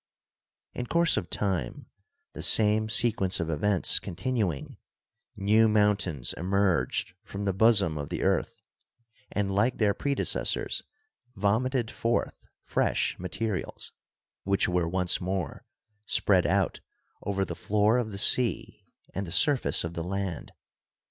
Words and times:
In 0.73 0.87
course 0.87 1.15
of 1.15 1.29
time, 1.29 1.85
the 2.33 2.41
same 2.41 2.89
sequence 2.89 3.39
of 3.39 3.51
events 3.51 3.99
continu 3.99 4.57
ing, 4.57 4.77
new 5.35 5.67
mountains 5.69 6.33
emerged 6.33 7.13
from 7.23 7.45
the 7.45 7.53
bosom 7.53 7.99
of 7.99 8.09
the 8.09 8.23
earth, 8.23 8.63
and 9.31 9.51
like 9.51 9.77
their 9.77 9.93
predecessors 9.93 10.81
vomited 11.35 11.91
forth 11.91 12.47
fresh 12.63 13.19
materials 13.19 13.91
4® 13.91 13.91
GEOLOGY 13.91 13.93
which 14.45 14.67
were 14.67 14.87
once 14.89 15.21
more 15.21 15.67
spread 16.07 16.47
out 16.47 16.79
over 17.21 17.45
the 17.45 17.53
floor 17.53 17.99
of 17.99 18.11
the 18.11 18.17
sea 18.17 18.83
and 19.13 19.27
the 19.27 19.31
surface 19.31 19.83
of 19.83 19.93
the 19.93 20.03
land. 20.03 20.51